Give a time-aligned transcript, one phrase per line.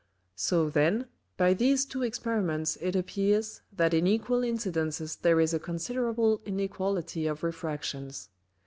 [0.35, 1.05] So then,
[1.37, 7.27] by these two Experiments it appears, that in Equal Incidences there is a considerable inequality
[7.27, 8.29] of Refractions.